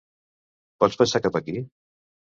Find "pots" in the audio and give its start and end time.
0.85-0.97